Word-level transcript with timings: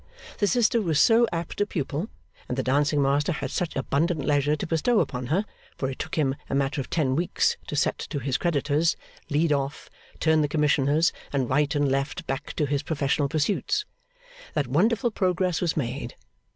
The 0.39 0.47
sister 0.47 0.81
was 0.81 0.99
so 0.99 1.27
apt 1.31 1.61
a 1.61 1.65
pupil, 1.67 2.09
and 2.49 2.57
the 2.57 2.63
dancing 2.63 3.03
master 3.03 3.31
had 3.31 3.51
such 3.51 3.75
abundant 3.75 4.25
leisure 4.25 4.55
to 4.55 4.65
bestow 4.65 4.99
upon 4.99 5.27
her 5.27 5.45
(for 5.77 5.91
it 5.91 5.99
took 5.99 6.15
him 6.15 6.35
a 6.49 6.55
matter 6.55 6.81
of 6.81 6.89
ten 6.89 7.15
weeks 7.15 7.55
to 7.67 7.75
set 7.75 7.99
to 8.09 8.17
his 8.17 8.39
creditors, 8.39 8.95
lead 9.29 9.53
off, 9.53 9.91
turn 10.19 10.41
the 10.41 10.47
Commissioners, 10.47 11.13
and 11.31 11.47
right 11.51 11.75
and 11.75 11.87
left 11.91 12.25
back 12.25 12.53
to 12.53 12.65
his 12.65 12.81
professional 12.81 13.29
pursuits), 13.29 13.85
that 14.55 14.65
wonderful 14.65 15.11
progress 15.11 15.61
was 15.61 15.77
made. 15.77 16.15